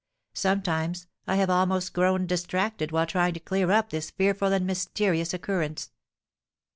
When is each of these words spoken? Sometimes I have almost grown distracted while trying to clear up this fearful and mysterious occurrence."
Sometimes 0.33 1.05
I 1.27 1.35
have 1.35 1.51
almost 1.51 1.93
grown 1.93 2.25
distracted 2.25 2.91
while 2.91 3.05
trying 3.05 3.35
to 3.35 3.39
clear 3.39 3.69
up 3.69 3.91
this 3.91 4.09
fearful 4.09 4.51
and 4.51 4.65
mysterious 4.65 5.31
occurrence." 5.31 5.91